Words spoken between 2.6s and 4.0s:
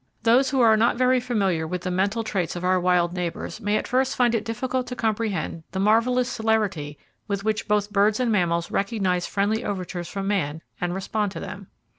our wild neighbors may at